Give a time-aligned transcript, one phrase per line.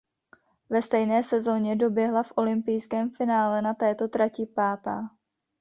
[0.69, 5.09] V stejné sezóně doběhla v olympijském finále na této trati pátá.